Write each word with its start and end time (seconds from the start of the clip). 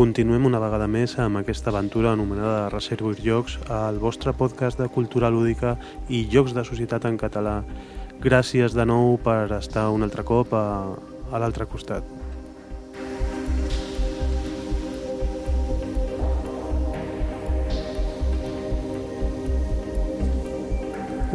continuem 0.00 0.46
una 0.48 0.56
vegada 0.56 0.86
més 0.88 1.12
amb 1.20 1.36
aquesta 1.42 1.68
aventura 1.68 2.14
anomenada 2.14 2.70
Reservoir 2.72 3.18
Jocs, 3.20 3.58
el 3.68 3.98
vostre 4.00 4.32
podcast 4.32 4.78
de 4.80 4.86
cultura 4.88 5.28
lúdica 5.28 5.74
i 6.08 6.22
jocs 6.32 6.54
de 6.56 6.62
societat 6.64 7.04
en 7.04 7.18
català. 7.20 7.58
Gràcies 8.24 8.72
de 8.72 8.86
nou 8.88 9.18
per 9.20 9.50
estar 9.58 9.90
un 9.92 10.06
altre 10.06 10.24
cop 10.24 10.54
a, 10.56 10.64
a 11.28 11.40
l'altre 11.42 11.68
costat. 11.68 12.00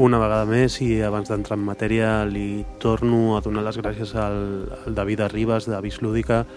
Una 0.02 0.18
vegada 0.18 0.50
més 0.50 0.80
i 0.82 1.04
abans 1.06 1.30
d'entrar 1.30 1.60
en 1.60 1.68
matèria 1.70 2.16
li 2.26 2.66
torno 2.82 3.38
a 3.38 3.44
donar 3.46 3.62
les 3.70 3.78
gràcies 3.78 4.18
al, 4.18 4.66
al 4.88 4.98
David 4.98 5.22
Arribas 5.30 5.70
de 5.70 5.78
Lúdica 6.02 6.48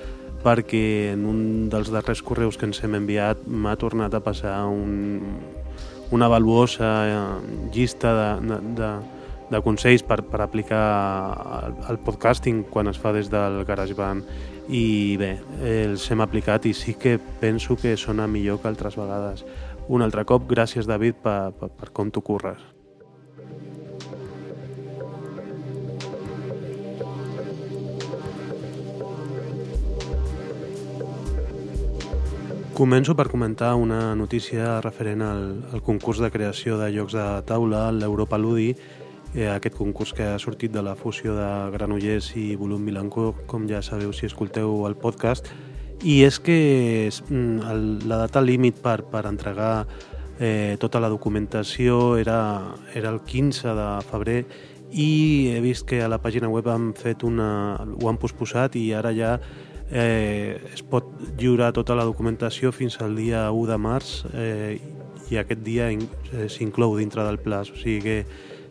perquè 0.48 1.12
en 1.12 1.28
un 1.28 1.40
dels 1.68 1.92
darrers 1.92 2.24
correus 2.24 2.56
que 2.56 2.64
ens 2.68 2.80
hem 2.84 2.96
enviat 2.96 3.44
m'ha 3.46 3.76
tornat 3.76 4.14
a 4.16 4.22
passar 4.24 4.56
un, 4.64 5.20
una 6.10 6.28
valuosa 6.32 6.90
eh, 7.04 7.68
llista 7.74 8.14
de, 8.16 8.60
de, 8.78 8.90
de 9.52 9.60
consells 9.64 10.04
per, 10.08 10.22
per 10.24 10.40
aplicar 10.44 10.84
al, 11.58 11.76
al 11.92 12.00
podcasting 12.04 12.64
quan 12.72 12.88
es 12.88 13.00
fa 13.00 13.12
des 13.16 13.28
del 13.32 13.60
GarageBand 13.68 14.24
i 14.68 15.16
bé, 15.20 15.34
els 15.64 16.08
hem 16.12 16.24
aplicat 16.24 16.68
i 16.68 16.74
sí 16.76 16.96
que 17.00 17.18
penso 17.40 17.76
que 17.76 17.96
sona 17.96 18.28
millor 18.28 18.60
que 18.60 18.68
altres 18.68 18.98
vegades. 19.00 19.44
Un 19.88 20.04
altre 20.04 20.26
cop, 20.28 20.44
gràcies 20.48 20.88
David 20.88 21.22
per, 21.24 21.38
per, 21.56 21.72
per 21.72 21.94
com 21.96 22.12
t'ho 22.12 22.20
curres. 22.24 22.60
Començo 32.78 33.16
per 33.18 33.26
comentar 33.26 33.72
una 33.74 34.14
notícia 34.14 34.76
referent 34.78 35.24
al, 35.26 35.40
al 35.74 35.80
concurs 35.82 36.20
de 36.22 36.28
creació 36.30 36.76
de 36.78 36.92
llocs 36.94 37.16
de 37.16 37.24
taula, 37.42 37.88
l'Europa 37.90 38.38
Ludi, 38.38 38.68
eh, 39.34 39.48
aquest 39.50 39.74
concurs 39.74 40.12
que 40.14 40.22
ha 40.22 40.36
sortit 40.38 40.70
de 40.70 40.84
la 40.86 40.92
fusió 40.94 41.34
de 41.34 41.48
Granollers 41.74 42.28
i 42.38 42.54
Volum 42.54 42.84
Milancó, 42.86 43.32
com 43.50 43.66
ja 43.66 43.82
sabeu 43.82 44.12
si 44.14 44.30
escolteu 44.30 44.86
el 44.86 44.94
podcast, 44.94 45.50
i 46.06 46.20
és 46.22 46.38
que 46.38 47.10
mm, 47.10 47.66
el, 47.66 47.82
la 48.06 48.20
data 48.22 48.44
límit 48.46 48.78
per, 48.78 49.00
per 49.10 49.24
entregar 49.26 49.88
eh, 50.38 50.76
tota 50.78 51.02
la 51.02 51.10
documentació 51.10 52.14
era, 52.14 52.76
era 52.94 53.10
el 53.10 53.24
15 53.26 53.74
de 53.74 53.88
febrer 54.06 54.44
i 54.94 55.50
he 55.50 55.58
vist 55.66 55.82
que 55.82 55.98
a 55.98 56.06
la 56.06 56.22
pàgina 56.22 56.46
web 56.46 56.70
han 56.70 56.92
fet 56.94 57.26
una, 57.26 57.74
ho 57.74 58.06
han 58.06 58.22
posposat 58.22 58.78
i 58.78 58.92
ara 58.94 59.10
ja 59.18 59.40
eh, 59.90 60.60
es 60.72 60.82
pot 60.82 61.08
lliurar 61.38 61.72
tota 61.76 61.96
la 61.96 62.06
documentació 62.08 62.72
fins 62.72 62.98
al 63.00 63.16
dia 63.16 63.48
1 63.52 63.66
de 63.70 63.78
març 63.78 64.12
eh, 64.34 64.78
i 65.30 65.36
aquest 65.40 65.62
dia 65.64 65.90
eh, 65.92 66.48
s'inclou 66.48 66.96
dintre 66.98 67.24
del 67.26 67.40
pla. 67.40 67.62
O 67.62 67.76
sigui 67.76 68.00
que 68.04 68.18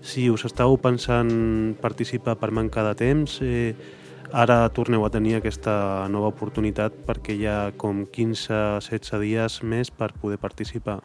si 0.02 0.30
us 0.30 0.45
estàu 0.45 0.78
pensant 0.78 1.76
participar 1.82 2.38
per 2.40 2.52
manca 2.52 2.86
de 2.86 2.95
temps, 2.95 3.40
eh, 3.42 3.73
ara 4.32 4.68
torneu 4.76 5.06
a 5.06 5.10
tenir 5.10 5.38
aquesta 5.38 6.08
nova 6.12 6.34
oportunitat 6.34 6.94
perquè 7.08 7.38
hi 7.38 7.48
ha 7.48 7.60
com 7.78 8.06
15-16 8.06 9.23
dies 9.23 9.62
més 9.64 9.92
per 9.92 10.14
poder 10.22 10.38
participar. 10.38 11.02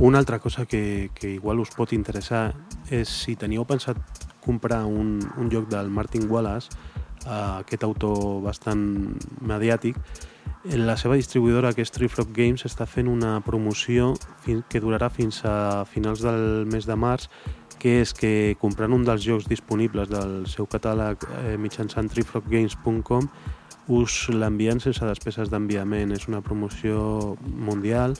Una 0.00 0.18
altra 0.18 0.38
cosa 0.38 0.64
que, 0.64 1.10
que 1.14 1.32
igual 1.34 1.58
us 1.58 1.72
pot 1.74 1.90
interessar 1.92 2.52
és 2.94 3.10
si 3.10 3.34
teníeu 3.34 3.64
pensat 3.66 3.98
comprar 4.44 4.84
un, 4.86 5.18
un 5.36 5.50
joc 5.50 5.66
del 5.72 5.90
Martin 5.90 6.28
Wallace, 6.30 6.70
eh, 7.26 7.30
aquest 7.64 7.82
autor 7.82 8.38
bastant 8.44 8.84
mediàtic, 9.42 9.98
la 10.78 10.96
seva 10.96 11.18
distribuïdora, 11.18 11.72
que 11.74 11.82
és 11.82 11.90
Tree 11.90 12.10
Frog 12.10 12.30
Games, 12.34 12.62
està 12.66 12.86
fent 12.86 13.10
una 13.10 13.40
promoció 13.42 14.12
que 14.44 14.80
durarà 14.82 15.10
fins 15.10 15.42
a 15.46 15.84
finals 15.86 16.22
del 16.22 16.66
mes 16.70 16.86
de 16.86 16.94
març, 16.94 17.28
que 17.78 18.00
és 18.02 18.14
que 18.14 18.56
comprant 18.60 18.94
un 18.94 19.04
dels 19.06 19.22
jocs 19.26 19.46
disponibles 19.50 20.10
del 20.10 20.44
seu 20.50 20.66
catàleg 20.70 21.26
eh, 21.42 21.56
mitjançant 21.58 22.10
treefroggames.com 22.10 23.30
us 23.88 24.28
l'envien 24.28 24.82
sense 24.82 25.04
despeses 25.06 25.48
d'enviament. 25.50 26.12
És 26.12 26.28
una 26.28 26.42
promoció 26.44 27.36
mundial 27.42 28.14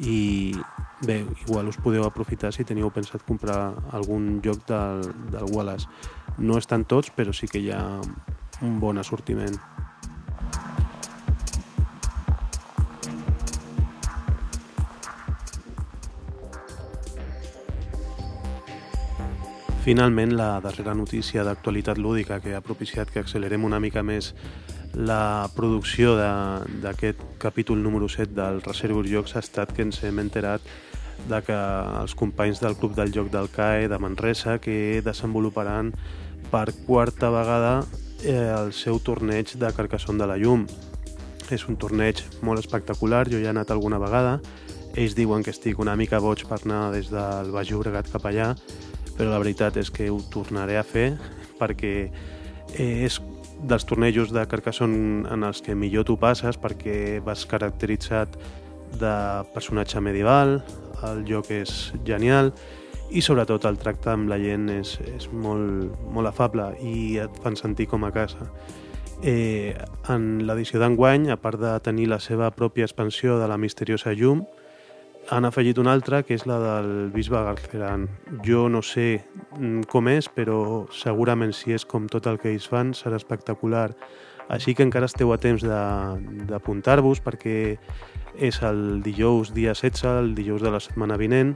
i 0.00 0.54
bé, 1.02 1.24
igual 1.46 1.68
us 1.68 1.78
podeu 1.80 2.04
aprofitar 2.04 2.52
si 2.52 2.64
teníeu 2.64 2.90
pensat 2.92 3.24
comprar 3.26 3.72
algun 3.92 4.40
joc 4.44 4.66
del, 4.68 5.06
del 5.32 5.46
Wallace. 5.52 5.88
No 6.38 6.58
estan 6.58 6.84
tots, 6.84 7.10
però 7.10 7.32
sí 7.32 7.48
que 7.48 7.60
hi 7.60 7.70
ha 7.72 8.00
un 8.62 8.80
bon 8.80 8.98
assortiment. 8.98 9.56
Finalment, 19.80 20.34
la 20.36 20.60
darrera 20.60 20.92
notícia 20.94 21.42
d'actualitat 21.42 21.98
lúdica 21.98 22.36
que 22.44 22.52
ha 22.54 22.60
propiciat 22.60 23.08
que 23.10 23.22
accelerem 23.24 23.64
una 23.64 23.80
mica 23.80 24.02
més 24.04 24.34
la 24.92 25.48
producció 25.54 26.16
d'aquest 26.18 27.22
capítol 27.38 27.82
número 27.82 28.08
7 28.08 28.34
del 28.34 28.60
Reservoir 28.62 29.08
Jocs 29.08 29.36
ha 29.36 29.42
estat 29.44 29.72
que 29.72 29.82
ens 29.86 30.02
hem 30.04 30.18
enterat 30.20 30.60
de 31.28 31.40
que 31.44 31.56
els 32.00 32.14
companys 32.16 32.60
del 32.62 32.76
Club 32.78 32.94
del 32.96 33.12
Joc 33.14 33.30
del 33.32 33.50
CAE 33.52 33.88
de 33.88 33.98
Manresa 33.98 34.58
que 34.62 35.02
desenvoluparan 35.04 35.92
per 36.50 36.70
quarta 36.86 37.30
vegada 37.30 37.84
eh, 38.24 38.48
el 38.54 38.72
seu 38.72 38.98
torneig 38.98 39.54
de 39.58 39.72
Carcassonne 39.76 40.20
de 40.20 40.28
la 40.30 40.38
Llum. 40.40 40.66
És 41.50 41.66
un 41.68 41.76
torneig 41.76 42.22
molt 42.46 42.62
espectacular, 42.62 43.26
jo 43.28 43.40
ja 43.40 43.50
he 43.50 43.54
anat 43.54 43.72
alguna 43.74 43.98
vegada, 43.98 44.38
ells 44.94 45.14
diuen 45.18 45.42
que 45.42 45.52
estic 45.54 45.78
una 45.78 45.96
mica 45.98 46.20
boig 46.22 46.44
per 46.48 46.60
anar 46.64 46.90
des 46.94 47.10
del 47.10 47.50
Baix 47.54 47.70
Llobregat 47.70 48.10
cap 48.10 48.26
allà, 48.26 48.54
però 49.16 49.30
la 49.30 49.42
veritat 49.42 49.76
és 49.76 49.90
que 49.90 50.08
ho 50.10 50.18
tornaré 50.32 50.78
a 50.80 50.86
fer 50.86 51.12
perquè 51.60 51.92
eh, 52.74 53.04
és 53.06 53.20
dels 53.60 53.84
tornejos 53.84 54.32
de 54.32 54.46
Carcassonne 54.48 55.28
en 55.28 55.44
els 55.44 55.60
que 55.60 55.76
millor 55.76 56.06
tu 56.08 56.16
passes 56.16 56.56
perquè 56.56 57.20
vas 57.24 57.44
caracteritzat 57.46 58.38
de 58.98 59.14
personatge 59.54 60.00
medieval, 60.00 60.58
el 61.06 61.24
joc 61.28 61.50
és 61.54 61.92
genial 62.04 62.52
i 63.10 63.22
sobretot 63.24 63.64
el 63.66 63.78
tracte 63.80 64.12
amb 64.12 64.30
la 64.30 64.38
gent 64.38 64.68
és, 64.70 64.94
és 65.16 65.26
molt, 65.32 65.90
molt 66.14 66.30
afable 66.30 66.70
i 66.86 67.18
et 67.22 67.42
fan 67.42 67.58
sentir 67.58 67.88
com 67.90 68.04
a 68.06 68.12
casa. 68.14 68.50
Eh, 69.20 69.74
en 70.08 70.46
l'edició 70.48 70.80
d'enguany, 70.80 71.28
a 71.28 71.36
part 71.36 71.60
de 71.60 71.74
tenir 71.84 72.08
la 72.08 72.20
seva 72.22 72.48
pròpia 72.54 72.86
expansió 72.86 73.36
de 73.40 73.48
la 73.50 73.58
misteriosa 73.60 74.14
llum, 74.16 74.46
han 75.30 75.44
afegit 75.44 75.78
una 75.78 75.92
altra, 75.92 76.22
que 76.24 76.34
és 76.34 76.46
la 76.48 76.56
del 76.58 77.10
bisbe 77.14 77.38
Garceran. 77.44 78.08
Jo 78.46 78.68
no 78.72 78.80
sé 78.82 79.20
com 79.90 80.10
és, 80.10 80.28
però 80.30 80.86
segurament 80.94 81.52
si 81.56 81.74
és 81.74 81.84
com 81.84 82.06
tot 82.10 82.26
el 82.30 82.38
que 82.38 82.52
ells 82.52 82.68
fan 82.70 82.94
serà 82.94 83.18
espectacular. 83.20 83.90
Així 84.50 84.74
que 84.74 84.86
encara 84.86 85.06
esteu 85.06 85.30
a 85.32 85.38
temps 85.38 85.62
d'apuntar-vos 85.62 87.20
perquè 87.22 87.76
és 88.38 88.62
el 88.66 89.02
dijous 89.02 89.52
dia 89.54 89.74
16, 89.74 90.06
el 90.24 90.34
dijous 90.34 90.62
de 90.62 90.72
la 90.74 90.82
setmana 90.82 91.18
vinent, 91.18 91.54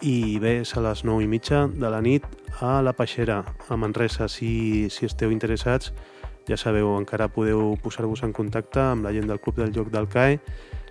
i 0.00 0.38
bé, 0.38 0.60
és 0.62 0.76
a 0.76 0.84
les 0.84 1.02
9 1.04 1.24
i 1.24 1.28
mitja 1.28 1.66
de 1.68 1.90
la 1.90 2.00
nit 2.00 2.24
a 2.62 2.80
la 2.82 2.94
Peixera, 2.94 3.42
a 3.68 3.76
Manresa. 3.76 4.28
Si, 4.28 4.88
si 4.94 5.06
esteu 5.06 5.32
interessats, 5.34 5.92
ja 6.48 6.56
sabeu, 6.56 6.94
encara 6.96 7.28
podeu 7.28 7.74
posar-vos 7.82 8.22
en 8.24 8.32
contacte 8.32 8.80
amb 8.80 9.04
la 9.04 9.12
gent 9.12 9.28
del 9.28 9.40
Club 9.42 9.58
del 9.58 9.74
Joc 9.74 9.90
del 9.92 10.08
CAE 10.08 10.38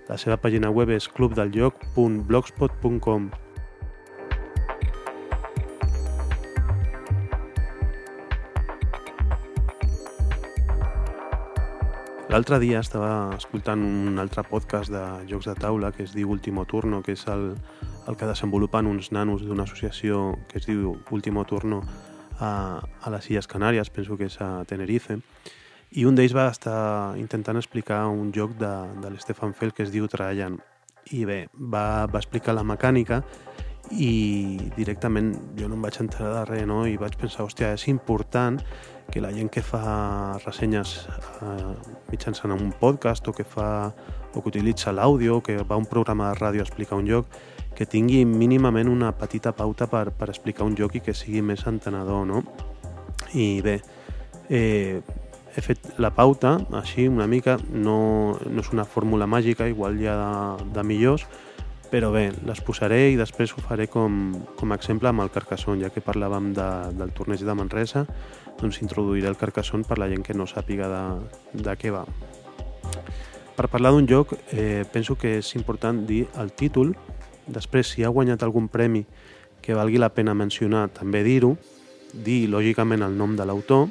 la 0.08 0.16
seva 0.16 0.38
pàgina 0.40 0.72
web 0.72 0.88
és 0.96 1.04
clubdeljoc.blogspot.com. 1.12 3.28
L'altre 12.38 12.60
dia 12.62 12.84
estava 12.84 13.34
escoltant 13.34 13.82
un 13.82 14.20
altre 14.22 14.44
podcast 14.46 14.92
de 14.94 15.00
jocs 15.26 15.48
de 15.50 15.56
taula 15.58 15.90
que 15.90 16.04
es 16.06 16.12
diu 16.14 16.30
Último 16.30 16.68
Turno, 16.70 17.00
que 17.02 17.16
és 17.18 17.24
el, 17.34 17.48
el 18.06 18.18
que 18.20 18.28
desenvolupen 18.30 18.86
uns 18.86 19.08
nanos 19.10 19.42
d'una 19.42 19.64
associació 19.66 20.36
que 20.46 20.60
es 20.60 20.68
diu 20.70 20.92
Último 21.10 21.48
Turno 21.50 21.80
a, 22.38 22.52
a 22.78 23.14
les 23.16 23.32
Illes 23.32 23.50
Canàries, 23.50 23.90
penso 23.90 24.20
que 24.20 24.28
és 24.30 24.38
a 24.38 24.52
Tenerife, 24.70 25.18
i 25.98 26.06
un 26.06 26.14
d'ells 26.14 26.36
va 26.38 26.46
estar 26.54 27.18
intentant 27.18 27.58
explicar 27.58 28.04
un 28.06 28.30
joc 28.36 28.54
de, 28.62 28.70
de 29.02 29.10
l'Stefan 29.16 29.58
Feld 29.58 29.74
que 29.74 29.88
es 29.88 29.96
diu 29.96 30.06
Trajan. 30.06 30.60
I 31.18 31.24
bé, 31.26 31.40
va, 31.58 32.06
va 32.06 32.22
explicar 32.22 32.54
la 32.54 32.68
mecànica 32.68 33.24
i 33.98 34.60
directament 34.78 35.34
jo 35.58 35.72
no 35.72 35.80
em 35.80 35.90
vaig 35.90 35.98
enterar 36.06 36.36
de 36.36 36.46
res, 36.52 36.70
no? 36.70 36.84
I 36.86 37.02
vaig 37.02 37.18
pensar, 37.18 37.48
hòstia, 37.50 37.74
és 37.74 37.88
important 37.90 38.62
que 39.12 39.22
la 39.22 39.32
gent 39.32 39.50
que 39.50 39.64
fa 39.64 40.38
ressenyes 40.44 41.08
eh, 41.42 41.74
mitjançant 42.12 42.54
un 42.54 42.72
podcast 42.80 43.28
o 43.28 43.34
que 43.34 43.46
fa 43.48 43.92
o 44.34 44.42
que 44.42 44.50
utilitza 44.50 44.92
l'àudio, 44.92 45.42
que 45.42 45.58
va 45.64 45.76
a 45.76 45.82
un 45.82 45.88
programa 45.90 46.32
de 46.32 46.40
ràdio 46.40 46.62
a 46.62 46.68
explicar 46.68 46.98
un 47.00 47.08
joc, 47.08 47.30
que 47.78 47.86
tingui 47.86 48.26
mínimament 48.26 48.90
una 48.90 49.14
petita 49.18 49.54
pauta 49.54 49.88
per, 49.88 50.12
per 50.12 50.30
explicar 50.30 50.66
un 50.66 50.76
joc 50.78 50.98
i 50.98 51.04
que 51.06 51.14
sigui 51.14 51.42
més 51.42 51.66
entenedor, 51.70 52.26
no? 52.28 52.44
I 53.34 53.62
bé, 53.66 53.80
eh, 54.50 55.02
he 55.58 55.64
fet 55.66 55.94
la 55.98 56.12
pauta, 56.14 56.58
així 56.78 57.08
una 57.10 57.28
mica, 57.28 57.58
no, 57.74 58.38
no 58.46 58.64
és 58.64 58.72
una 58.74 58.86
fórmula 58.86 59.28
màgica, 59.30 59.68
igual 59.70 59.98
hi 60.02 60.10
ha 60.10 60.18
de, 60.18 60.72
de 60.76 60.86
millors, 60.86 61.26
però 61.92 62.12
bé, 62.14 62.30
les 62.46 62.62
posaré 62.62 63.12
i 63.14 63.20
després 63.20 63.54
ho 63.56 63.64
faré 63.64 63.88
com, 63.92 64.32
com 64.60 64.72
a 64.72 64.78
exemple 64.80 65.10
amb 65.10 65.24
el 65.26 65.34
Carcassonne, 65.34 65.82
ja 65.86 65.92
que 65.94 66.04
parlàvem 66.04 66.54
de, 66.58 66.70
del 67.00 67.14
torneig 67.18 67.44
de 67.46 67.56
Manresa, 67.58 68.06
doncs 68.62 68.82
introduiré 68.82 69.30
el 69.30 69.38
Carcassonne 69.38 69.88
per 69.88 70.00
la 70.02 70.10
gent 70.12 70.26
que 70.26 70.36
no 70.36 70.48
sàpiga 70.50 70.90
de, 70.92 71.04
de 71.64 71.78
què 71.80 71.94
va. 71.94 72.06
Per 73.58 73.70
parlar 73.74 73.92
d'un 73.94 74.06
joc, 74.06 74.36
eh, 74.54 74.84
penso 74.94 75.16
que 75.18 75.38
és 75.40 75.56
important 75.58 76.04
dir 76.06 76.26
el 76.38 76.52
títol, 76.54 76.94
Després, 77.48 77.88
si 77.88 78.04
ha 78.04 78.12
guanyat 78.12 78.44
algun 78.44 78.68
premi 78.68 79.06
que 79.64 79.76
valgui 79.76 80.00
la 80.00 80.12
pena 80.12 80.36
mencionar, 80.36 80.90
també 80.92 81.24
dir-ho, 81.24 81.56
dir 82.14 82.48
lògicament 82.52 83.04
el 83.04 83.16
nom 83.18 83.36
de 83.40 83.46
l'autor, 83.48 83.88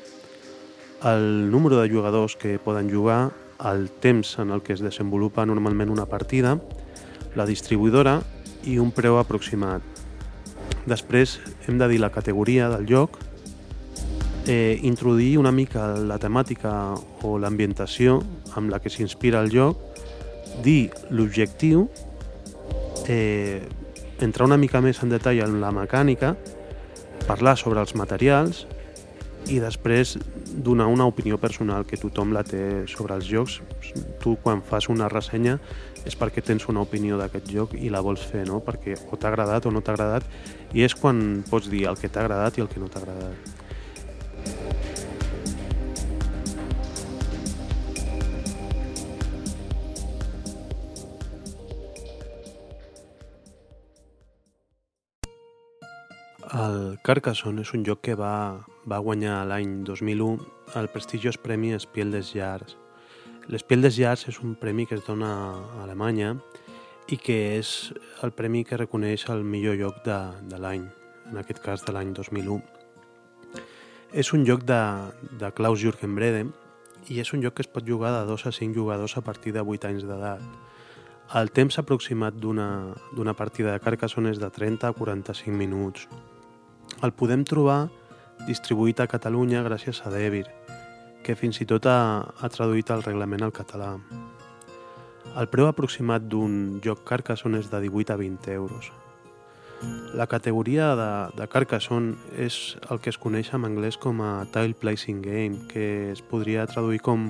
el 1.09 1.51
número 1.51 1.81
de 1.81 1.89
jugadors 1.89 2.37
que 2.37 2.59
poden 2.61 2.91
jugar, 2.93 3.33
el 3.65 3.89
temps 3.91 4.39
en 4.39 4.53
el 4.53 4.63
que 4.63 4.75
es 4.75 4.85
desenvolupa 4.85 5.47
normalment 5.49 5.91
una 5.93 6.05
partida, 6.07 6.59
la 7.37 7.47
distribuïdora 7.47 8.19
i 8.67 8.79
un 8.83 8.91
preu 8.91 9.21
aproximat. 9.21 9.85
Després 10.87 11.39
hem 11.67 11.79
de 11.79 11.89
dir 11.91 12.01
la 12.03 12.13
categoria 12.15 12.71
del 12.73 12.87
joc, 12.89 13.19
eh, 14.47 14.79
introduir 14.83 15.37
una 15.39 15.53
mica 15.53 15.95
la 15.99 16.19
temàtica 16.23 16.73
o 17.27 17.37
l'ambientació 17.39 18.21
amb 18.57 18.71
la 18.71 18.81
que 18.81 18.91
s'inspira 18.91 19.43
el 19.43 19.51
joc, 19.51 19.79
dir 20.65 20.91
l'objectiu 21.11 21.89
eh, 23.09 23.63
entrar 24.21 24.47
una 24.47 24.57
mica 24.57 24.81
més 24.81 25.03
en 25.03 25.13
detall 25.13 25.43
en 25.45 25.61
la 25.61 25.73
mecànica, 25.75 26.35
parlar 27.27 27.57
sobre 27.59 27.83
els 27.83 27.95
materials 27.99 28.65
i 29.51 29.59
després 29.61 30.17
donar 30.57 30.87
una 30.87 31.07
opinió 31.07 31.39
personal 31.39 31.87
que 31.87 31.99
tothom 32.01 32.33
la 32.33 32.43
té 32.45 32.87
sobre 32.91 33.15
els 33.15 33.29
jocs. 33.29 33.61
Tu 34.23 34.37
quan 34.43 34.63
fas 34.65 34.89
una 34.93 35.11
ressenya 35.13 35.59
és 36.07 36.17
perquè 36.19 36.43
tens 36.45 36.69
una 36.71 36.83
opinió 36.87 37.19
d'aquest 37.21 37.51
joc 37.53 37.77
i 37.77 37.91
la 37.91 38.03
vols 38.05 38.25
fer, 38.25 38.47
no? 38.49 38.63
perquè 38.65 38.97
o 39.11 39.19
t'ha 39.19 39.29
agradat 39.33 39.67
o 39.67 39.75
no 39.75 39.83
t'ha 39.83 39.97
agradat 39.97 40.27
i 40.75 40.87
és 40.87 40.95
quan 40.95 41.43
pots 41.51 41.71
dir 41.71 41.87
el 41.91 41.99
que 42.01 42.09
t'ha 42.09 42.25
agradat 42.25 42.59
i 42.59 42.65
el 42.65 42.73
que 42.73 42.83
no 42.83 42.89
t'ha 42.89 43.03
agradat. 43.03 43.66
El 56.55 57.01
Carcassonne 57.03 57.65
és 57.65 57.73
un 57.75 57.83
joc 57.83 58.05
que 58.07 58.15
va, 58.15 58.63
va 58.87 58.99
guanyar 59.03 59.41
l'any 59.51 59.81
2001 59.83 60.77
el 60.79 60.87
prestigiós 60.95 61.35
premi 61.43 61.73
Spiel 61.83 62.13
des 62.15 62.29
Jahres. 62.31 62.77
L'Spiel 63.51 63.83
des 63.83 63.97
Jahres 63.97 64.29
és 64.31 64.39
un 64.39 64.55
premi 64.55 64.87
que 64.87 64.95
es 64.95 65.03
dona 65.03 65.27
a 65.27 65.83
Alemanya 65.83 66.37
i 67.11 67.19
que 67.19 67.57
és 67.57 67.93
el 68.23 68.31
premi 68.31 68.63
que 68.63 68.79
reconeix 68.79 69.25
el 69.35 69.43
millor 69.43 69.75
joc 69.81 70.05
de, 70.05 70.19
de 70.47 70.61
l'any, 70.63 70.85
en 71.33 71.41
aquest 71.43 71.59
cas 71.65 71.83
de 71.83 71.97
l'any 71.97 72.13
2001. 72.15 72.63
És 74.15 74.31
un 74.33 74.47
joc 74.47 74.63
de, 74.63 74.79
de 75.41 75.51
Klaus 75.51 75.83
Jürgen 75.83 76.15
Brede 76.15 76.45
i 77.11 77.19
és 77.19 77.35
un 77.35 77.43
joc 77.43 77.59
que 77.59 77.67
es 77.67 77.73
pot 77.75 77.83
jugar 77.83 78.15
de 78.21 78.23
2 78.31 78.47
a 78.47 78.55
5 78.55 78.71
jugadors 78.71 79.17
a 79.17 79.25
partir 79.27 79.51
de 79.53 79.67
8 79.67 79.91
anys 79.91 80.07
d'edat. 80.07 80.47
El 81.35 81.51
temps 81.51 81.83
aproximat 81.83 82.39
d'una 82.39 83.35
partida 83.35 83.75
de 83.75 83.83
Carcassonne 83.83 84.31
és 84.31 84.39
de 84.39 84.47
30 84.47 84.87
a 84.87 84.95
45 84.95 85.51
minuts 85.51 86.07
el 87.03 87.13
podem 87.13 87.45
trobar 87.45 87.89
distribuït 88.47 89.01
a 89.01 89.09
Catalunya 89.11 89.65
gràcies 89.67 90.01
a 90.05 90.13
Devir, 90.13 90.47
que 91.25 91.37
fins 91.37 91.61
i 91.61 91.67
tot 91.69 91.89
ha, 91.91 92.25
ha 92.41 92.49
traduït 92.53 92.91
el 92.95 93.03
reglament 93.03 93.43
al 93.45 93.53
català. 93.53 93.97
El 95.37 95.51
preu 95.53 95.67
aproximat 95.69 96.25
d'un 96.25 96.79
joc 96.85 97.03
Carcassonne 97.05 97.61
és 97.61 97.69
de 97.73 97.83
18 97.85 98.15
a 98.15 98.17
20 98.21 98.55
euros. 98.55 98.93
La 100.17 100.27
categoria 100.27 100.95
de, 100.97 101.11
de 101.37 101.47
Carcassonne 101.53 102.15
és 102.41 102.79
el 102.89 103.03
que 103.05 103.13
es 103.13 103.19
coneix 103.21 103.53
en 103.53 103.67
anglès 103.69 103.99
com 104.01 104.23
a 104.25 104.47
Tile 104.55 104.79
Placing 104.81 105.21
Game, 105.21 105.67
que 105.69 106.13
es 106.15 106.23
podria 106.25 106.65
traduir 106.71 107.03
com 107.05 107.29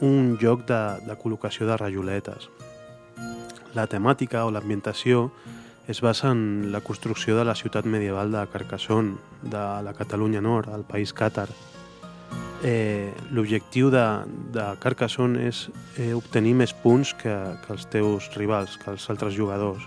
un 0.00 0.38
joc 0.40 0.64
de, 0.70 0.80
de 1.04 1.18
col·locació 1.20 1.68
de 1.68 1.76
rajoletes. 1.76 2.48
La 3.76 3.84
temàtica 3.90 4.46
o 4.46 4.54
l'ambientació 4.54 5.28
es 5.88 6.02
basa 6.02 6.30
en 6.30 6.70
la 6.70 6.82
construcció 6.82 7.34
de 7.36 7.46
la 7.48 7.54
ciutat 7.54 7.86
medieval 7.86 8.30
de 8.30 8.46
Carcassonne, 8.52 9.16
de 9.42 9.64
la 9.82 9.94
Catalunya 9.96 10.42
Nord, 10.44 10.68
al 10.68 10.84
país 10.84 11.14
càtar. 11.16 11.48
Eh, 12.62 13.14
L'objectiu 13.32 13.88
de, 13.88 14.04
de 14.52 14.66
Carcassonne 14.82 15.46
és 15.48 15.62
eh, 15.96 16.12
obtenir 16.12 16.52
més 16.60 16.74
punts 16.76 17.14
que, 17.16 17.32
que 17.64 17.72
els 17.72 17.86
teus 17.88 18.28
rivals, 18.36 18.76
que 18.76 18.92
els 18.92 19.08
altres 19.08 19.32
jugadors. 19.32 19.86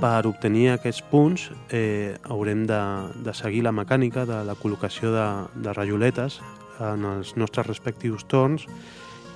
Per 0.00 0.20
obtenir 0.30 0.68
aquests 0.76 1.02
punts 1.10 1.48
eh, 1.74 2.14
haurem 2.30 2.62
de, 2.70 2.80
de 3.26 3.34
seguir 3.34 3.64
la 3.66 3.74
mecànica 3.74 4.22
de 4.28 4.44
la 4.46 4.54
col·locació 4.54 5.10
de, 5.10 5.26
de 5.58 5.74
rajoletes 5.74 6.38
en 6.78 7.02
els 7.16 7.34
nostres 7.36 7.66
respectius 7.66 8.22
torns 8.30 8.68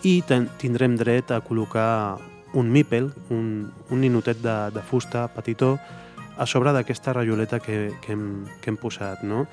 i 0.06 0.20
ten, 0.22 0.46
tindrem 0.62 0.94
dret 1.00 1.34
a 1.34 1.42
col·locar 1.42 2.20
un 2.54 2.70
mípel, 2.70 3.12
un, 3.30 3.72
un 3.90 4.00
ninotet 4.00 4.40
de, 4.40 4.70
de 4.70 4.82
fusta 4.82 5.28
petitó, 5.34 5.78
a 6.36 6.46
sobre 6.46 6.72
d'aquesta 6.72 7.12
rajoleta 7.12 7.60
que, 7.60 7.92
que, 8.02 8.12
hem, 8.12 8.46
que 8.62 8.70
hem 8.70 8.78
posat. 8.78 9.22
No? 9.22 9.46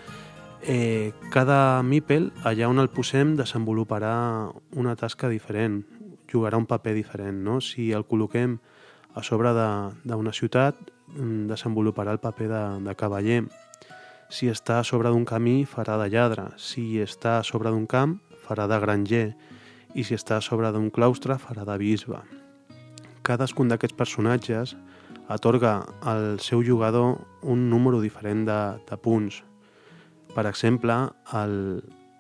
Eh, 0.62 1.13
cada 1.33 1.81
mípel, 1.83 2.31
allà 2.45 2.69
on 2.69 2.81
el 2.81 2.89
posem, 2.94 3.36
desenvoluparà 3.38 4.50
una 4.77 4.95
tasca 4.95 5.30
diferent, 5.30 5.81
jugarà 6.31 6.57
un 6.57 6.68
paper 6.69 6.95
diferent. 6.98 7.42
No? 7.45 7.59
Si 7.62 7.92
el 7.92 8.06
col·loquem 8.07 8.57
a 9.13 9.24
sobre 9.25 9.53
d'una 9.53 10.33
ciutat, 10.33 10.77
mm, 11.13 11.48
desenvoluparà 11.51 12.13
el 12.13 12.24
paper 12.24 12.50
de, 12.50 12.65
de 12.86 12.95
cavaller. 12.95 13.44
Si 14.31 14.48
està 14.48 14.80
a 14.80 14.88
sobre 14.88 15.09
d'un 15.12 15.25
camí, 15.25 15.65
farà 15.65 15.98
de 16.00 16.07
lladre. 16.09 16.51
Si 16.57 17.01
està 17.03 17.39
a 17.39 17.44
sobre 17.44 17.69
d'un 17.69 17.86
camp, 17.86 18.19
farà 18.45 18.69
de 18.69 18.80
granger. 18.80 19.25
I 19.94 20.06
si 20.07 20.15
està 20.15 20.38
a 20.38 20.45
sobre 20.45 20.71
d'un 20.71 20.89
claustre, 20.89 21.36
farà 21.36 21.68
de 21.68 21.75
bisbe 21.77 22.21
cadascun 23.23 23.71
d'aquests 23.71 23.98
personatges 23.98 24.75
atorga 25.31 25.86
al 26.01 26.39
seu 26.39 26.63
jugador 26.63 27.22
un 27.41 27.69
número 27.69 28.01
diferent 28.01 28.45
de, 28.48 28.60
de 28.89 28.98
punts. 28.98 29.43
Per 30.36 30.45
exemple, 30.48 30.95
el, 31.36 31.55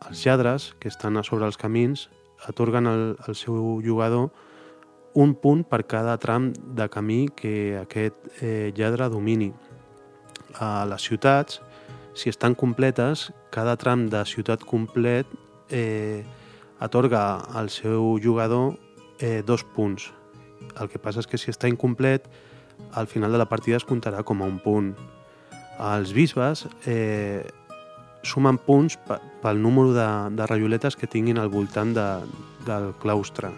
els 0.07 0.25
lladres 0.25 0.71
que 0.79 0.89
estan 0.91 1.17
a 1.17 1.23
sobre 1.23 1.47
els 1.47 1.59
camins 1.59 2.07
atorguen 2.47 2.87
al, 2.87 3.03
al 3.27 3.35
seu 3.35 3.81
jugador 3.83 4.31
un 5.13 5.33
punt 5.35 5.65
per 5.67 5.83
cada 5.87 6.15
tram 6.17 6.51
de 6.55 6.87
camí 6.89 7.25
que 7.35 7.77
aquest 7.81 8.15
eh, 8.41 8.71
lladre 8.75 9.09
domini. 9.11 9.51
A 10.59 10.85
les 10.87 11.03
ciutats, 11.03 11.59
si 12.15 12.31
estan 12.31 12.55
completes, 12.55 13.31
cada 13.51 13.75
tram 13.75 14.07
de 14.11 14.23
ciutat 14.27 14.63
complet 14.67 15.27
eh, 15.69 16.23
atorga 16.79 17.43
al 17.53 17.69
seu 17.69 18.17
jugador 18.23 18.77
eh, 19.19 19.43
dos 19.45 19.63
punts. 19.63 20.11
El 20.79 20.89
que 20.89 20.99
passa 21.01 21.21
és 21.21 21.29
que 21.29 21.39
si 21.39 21.51
està 21.51 21.69
incomplet, 21.71 22.27
al 22.93 23.07
final 23.07 23.31
de 23.31 23.39
la 23.41 23.49
partida 23.49 23.77
es 23.77 23.87
comptarà 23.87 24.23
com 24.23 24.41
a 24.41 24.49
un 24.49 24.59
punt. 24.59 24.93
Els 25.81 26.13
bisbes 26.13 26.65
eh, 26.89 27.47
sumen 28.23 28.57
punts 28.61 28.97
pel 29.41 29.61
número 29.61 29.93
de, 29.93 30.07
de 30.37 30.47
rajoletes 30.47 30.95
que 30.95 31.09
tinguin 31.09 31.39
al 31.41 31.49
voltant 31.49 31.93
de, 31.97 32.07
del 32.67 32.91
claustre. 33.01 33.51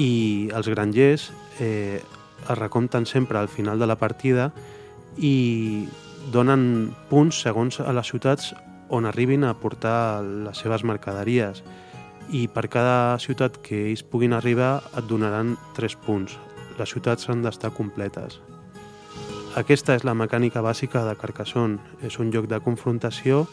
I 0.00 0.50
els 0.56 0.68
grangers 0.72 1.30
eh, 1.60 2.00
es 2.42 2.58
recompten 2.58 3.06
sempre 3.06 3.38
al 3.38 3.48
final 3.48 3.78
de 3.78 3.86
la 3.86 3.98
partida 4.00 4.50
i 5.18 5.86
donen 6.32 6.92
punts 7.10 7.42
segons 7.44 7.80
a 7.80 7.92
les 7.92 8.08
ciutats 8.08 8.52
on 8.92 9.06
arribin 9.06 9.44
a 9.44 9.54
portar 9.54 10.22
les 10.22 10.58
seves 10.58 10.84
mercaderies 10.84 11.62
i 12.30 12.46
per 12.48 12.68
cada 12.68 13.18
ciutat 13.18 13.58
que 13.64 13.88
ells 13.88 14.04
puguin 14.04 14.32
arribar 14.32 14.82
et 14.96 15.08
donaran 15.08 15.56
3 15.76 15.98
punts. 16.06 16.38
Les 16.78 16.88
ciutats 16.88 17.28
han 17.28 17.42
d'estar 17.42 17.72
completes. 17.74 18.40
Aquesta 19.58 19.92
és 19.98 20.04
la 20.08 20.14
mecànica 20.16 20.62
bàsica 20.64 21.02
de 21.04 21.12
Carcassonne. 21.20 21.76
És 22.00 22.16
un 22.18 22.30
joc 22.32 22.46
de 22.48 22.60
confrontació 22.64 23.46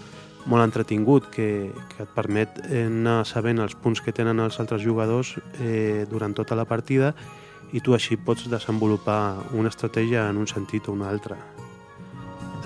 molt 0.48 0.64
entretingut 0.64 1.28
que, 1.34 1.72
que 1.92 2.06
et 2.06 2.14
permet 2.16 2.62
anar 2.72 3.26
sabent 3.28 3.60
els 3.60 3.76
punts 3.76 4.00
que 4.02 4.14
tenen 4.16 4.40
els 4.40 4.60
altres 4.64 4.82
jugadors 4.82 5.36
eh, 5.60 6.06
durant 6.10 6.34
tota 6.34 6.56
la 6.56 6.66
partida 6.66 7.14
i 7.76 7.84
tu 7.84 7.94
així 7.94 8.18
pots 8.18 8.48
desenvolupar 8.50 9.52
una 9.54 9.70
estratègia 9.70 10.30
en 10.30 10.40
un 10.40 10.48
sentit 10.48 10.88
o 10.88 10.96
un 10.96 11.04
altre. 11.06 11.38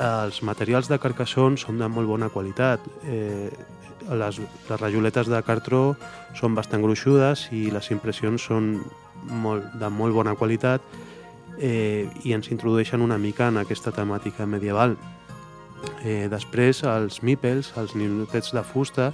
Els 0.01 0.39
materials 0.45 0.87
de 0.89 0.97
Carcassonne 0.97 1.59
són 1.59 1.81
de 1.81 1.89
molt 1.89 2.07
bona 2.09 2.29
qualitat. 2.33 2.85
Eh, 3.05 3.49
les, 4.11 4.39
les 4.69 4.81
rajoletes 4.81 5.29
de 5.31 5.41
cartró 5.45 5.95
són 6.37 6.55
bastant 6.55 6.83
gruixudes 6.83 7.47
i 7.55 7.69
les 7.71 7.89
impressions 7.95 8.41
són 8.49 8.75
molt, 9.29 9.65
de 9.79 9.89
molt 9.89 10.15
bona 10.15 10.35
qualitat 10.35 10.83
eh, 11.59 12.09
i 12.23 12.33
ens 12.33 12.51
introdueixen 12.51 13.01
una 13.01 13.17
mica 13.17 13.47
en 13.47 13.61
aquesta 13.61 13.93
temàtica 13.95 14.47
medieval. 14.49 14.97
Eh, 16.03 16.27
després, 16.31 16.83
els 16.87 17.21
mipels, 17.23 17.73
els 17.79 17.95
ninotets 17.95 18.53
de 18.55 18.63
fusta, 18.63 19.11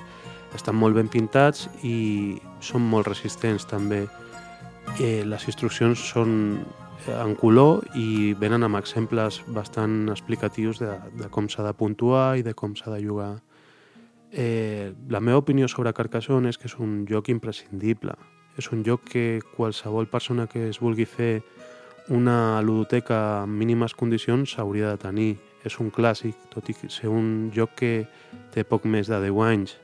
estan 0.55 0.77
molt 0.77 0.97
ben 0.97 1.09
pintats 1.09 1.67
i 1.85 2.39
són 2.61 2.85
molt 2.89 3.07
resistents 3.09 3.67
també. 3.69 4.05
Eh, 4.97 5.21
les 5.25 5.45
instruccions 5.47 5.99
són 6.13 6.31
en 7.09 7.35
color 7.39 7.85
i 7.95 8.33
venen 8.37 8.65
amb 8.65 8.79
exemples 8.79 9.39
bastant 9.55 10.09
explicatius 10.11 10.81
de, 10.81 10.95
de 11.21 11.29
com 11.31 11.47
s'ha 11.49 11.63
de 11.65 11.73
puntuar 11.77 12.39
i 12.39 12.43
de 12.45 12.53
com 12.53 12.75
s'ha 12.75 12.91
de 12.93 13.03
jugar. 13.05 13.37
Eh, 14.31 14.93
la 15.09 15.19
meva 15.19 15.39
opinió 15.41 15.67
sobre 15.67 15.93
Carcassonne 15.93 16.51
és 16.51 16.59
que 16.59 16.69
és 16.69 16.77
un 16.77 17.05
joc 17.09 17.31
imprescindible. 17.33 18.13
És 18.59 18.69
un 18.75 18.83
joc 18.85 19.07
que 19.09 19.41
qualsevol 19.55 20.09
persona 20.11 20.47
que 20.47 20.67
es 20.69 20.79
vulgui 20.83 21.07
fer 21.09 21.41
una 22.09 22.61
ludoteca 22.61 23.43
en 23.43 23.53
mínimes 23.57 23.95
condicions 23.95 24.53
s'hauria 24.53 24.93
de 24.93 25.01
tenir. 25.01 25.31
És 25.65 25.79
un 25.81 25.89
clàssic, 25.91 26.37
tot 26.53 26.69
i 26.71 26.75
ser 26.87 27.09
un 27.11 27.49
joc 27.55 27.75
que 27.81 27.93
té 28.53 28.63
poc 28.63 28.85
més 28.85 29.09
de 29.11 29.19
10 29.19 29.41
anys. 29.43 29.75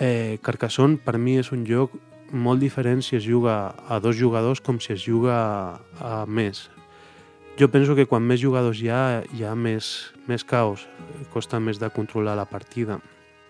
Eh, 0.00 0.40
Carcassonne 0.42 0.98
per 0.98 1.18
mi 1.18 1.38
és 1.38 1.52
un 1.54 1.62
joc 1.68 1.92
molt 2.32 2.58
diferent 2.58 3.02
si 3.04 3.14
es 3.16 3.22
juga 3.22 3.74
a 3.88 4.00
dos 4.00 4.16
jugadors 4.18 4.60
com 4.60 4.80
si 4.80 4.92
es 4.92 5.04
juga 5.04 5.36
a, 5.38 5.78
a 6.00 6.26
més. 6.26 6.68
Jo 7.54 7.68
penso 7.70 7.94
que 7.94 8.08
quan 8.10 8.24
més 8.26 8.42
jugadors 8.42 8.80
hi 8.82 8.88
ha, 8.90 9.22
hi 9.30 9.44
ha 9.46 9.54
més, 9.54 10.10
més 10.26 10.42
caos, 10.42 10.88
costa 11.30 11.60
més 11.62 11.78
de 11.78 11.86
controlar 11.94 12.34
la 12.34 12.48
partida, 12.50 12.98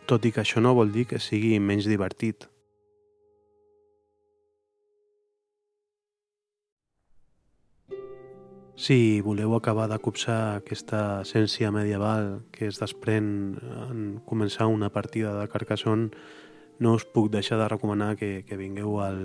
tot 0.07 0.25
i 0.25 0.33
que 0.33 0.43
això 0.43 0.61
no 0.61 0.75
vol 0.77 0.93
dir 0.93 1.07
que 1.09 1.21
sigui 1.23 1.57
menys 1.61 1.89
divertit. 1.89 2.49
Si 8.77 9.21
voleu 9.23 9.55
acabar 9.55 9.87
de 9.89 10.01
copsar 10.03 10.57
aquesta 10.59 11.23
essència 11.23 11.71
medieval 11.71 12.43
que 12.53 12.67
es 12.67 12.81
desprèn 12.83 13.29
en 13.87 14.01
començar 14.27 14.67
una 14.67 14.91
partida 14.91 15.31
de 15.39 15.47
Carcassonne, 15.49 16.11
no 16.83 16.97
us 16.99 17.07
puc 17.07 17.31
deixar 17.31 17.57
de 17.61 17.69
recomanar 17.71 18.17
que, 18.19 18.43
que 18.43 18.59
vingueu 18.59 18.99
al, 19.01 19.21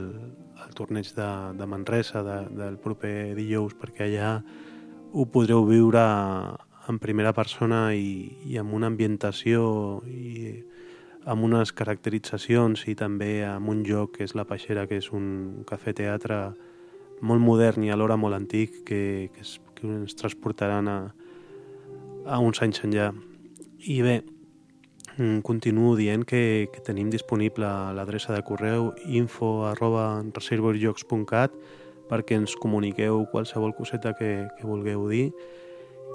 al 0.62 0.75
torneig 0.77 1.09
de, 1.17 1.29
de 1.57 1.65
Manresa 1.65 2.21
de, 2.24 2.39
del 2.55 2.77
proper 2.77 3.33
dijous 3.36 3.74
perquè 3.74 4.05
allà 4.05 4.36
ho 5.12 5.25
podreu 5.33 5.65
viure 5.65 6.05
en 6.89 7.00
primera 7.01 7.33
persona 7.33 7.89
i, 7.98 8.29
i 8.45 8.57
amb 8.62 8.77
una 8.77 8.88
ambientació 8.93 9.65
i 10.05 10.68
amb 11.29 11.45
unes 11.45 11.71
caracteritzacions 11.77 12.88
i 12.89 12.95
també 12.98 13.43
amb 13.45 13.69
un 13.69 13.83
joc 13.86 14.17
que 14.17 14.25
és 14.25 14.33
La 14.36 14.48
Peixera, 14.50 14.88
que 14.89 14.98
és 14.98 15.12
un 15.13 15.63
cafè-teatre 15.69 16.39
molt 17.21 17.43
modern 17.43 17.86
i 17.86 17.93
alhora 17.93 18.17
molt 18.17 18.38
antic 18.38 18.81
que, 18.88 19.29
que, 19.36 19.45
es, 19.45 19.57
que 19.77 19.88
ens 20.01 20.17
transportaran 20.17 20.89
a, 20.89 21.00
a 22.25 22.41
uns 22.41 22.63
anys 22.65 22.81
enllà. 22.88 23.12
I 23.79 24.01
bé, 24.03 24.17
Mm, 25.19 25.41
continuo 25.41 25.98
dient 26.00 26.24
que, 26.24 26.69
que 26.71 26.79
tenim 26.79 27.09
disponible 27.12 27.67
l'adreça 27.91 28.31
de 28.31 28.39
correu 28.48 28.93
info 29.03 29.65
arroba 29.67 30.24
perquè 32.09 32.38
ens 32.39 32.55
comuniqueu 32.55 33.25
qualsevol 33.27 33.75
coseta 33.75 34.13
que, 34.15 34.48
que 34.55 34.63
vulgueu 34.63 35.09
dir 35.09 35.33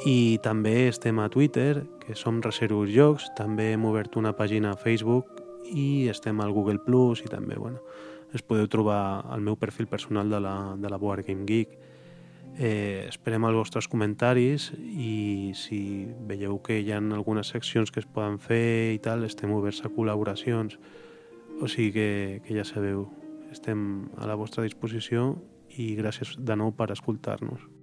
i 0.02 0.38
també 0.42 0.88
estem 0.88 1.20
a 1.22 1.28
Twitter, 1.30 1.84
que 2.02 2.16
som 2.18 2.42
Reservoir 2.42 2.90
Jocs, 2.90 3.30
també 3.38 3.70
hem 3.72 3.84
obert 3.86 4.16
una 4.18 4.34
pàgina 4.34 4.74
a 4.74 4.80
Facebook 4.80 5.30
i 5.70 6.08
estem 6.10 6.40
al 6.42 6.52
Google 6.52 6.82
Plus 6.84 7.22
i 7.22 7.30
també, 7.30 7.56
bueno, 7.56 7.78
es 8.34 8.42
podeu 8.42 8.66
trobar 8.68 9.24
al 9.30 9.40
meu 9.40 9.56
perfil 9.56 9.86
personal 9.86 10.28
de 10.28 10.40
la, 10.42 10.74
de 10.76 10.90
la 10.90 10.98
Board 10.98 11.24
Game 11.26 11.46
Geek. 11.46 11.78
Eh, 12.58 13.06
esperem 13.08 13.46
els 13.46 13.56
vostres 13.56 13.88
comentaris 13.90 14.68
i 14.78 15.52
si 15.58 15.80
veieu 16.26 16.58
que 16.62 16.80
hi 16.82 16.92
ha 16.92 16.98
algunes 16.98 17.50
seccions 17.50 17.90
que 17.90 18.02
es 18.02 18.06
poden 18.06 18.38
fer 18.38 18.94
i 18.94 19.00
tal, 19.02 19.24
estem 19.26 19.54
oberts 19.54 19.82
a 19.86 19.90
col·laboracions. 19.94 20.78
O 21.62 21.70
sigui 21.70 21.92
que, 21.94 22.08
que 22.46 22.58
ja 22.58 22.66
sabeu, 22.66 23.06
estem 23.54 24.10
a 24.18 24.26
la 24.26 24.34
vostra 24.38 24.66
disposició 24.66 25.36
i 25.78 25.94
gràcies 25.98 26.34
de 26.38 26.58
nou 26.58 26.74
per 26.74 26.90
escoltar-nos. 26.94 27.73